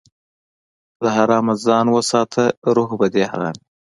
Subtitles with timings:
[1.03, 2.43] له حرامه ځان وساته،
[2.75, 3.63] روح به دې ارام وي.